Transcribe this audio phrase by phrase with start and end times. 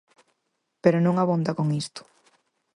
[0.83, 2.01] Pero non abonda con isto.